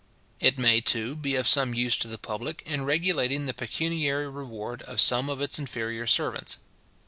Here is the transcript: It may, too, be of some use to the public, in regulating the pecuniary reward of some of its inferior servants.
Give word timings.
It 0.39 0.57
may, 0.57 0.81
too, 0.81 1.13
be 1.15 1.35
of 1.35 1.47
some 1.47 1.75
use 1.75 1.95
to 1.99 2.07
the 2.07 2.17
public, 2.17 2.63
in 2.65 2.85
regulating 2.85 3.45
the 3.45 3.53
pecuniary 3.53 4.27
reward 4.29 4.81
of 4.81 4.99
some 4.99 5.29
of 5.29 5.41
its 5.41 5.59
inferior 5.59 6.07
servants. 6.07 6.57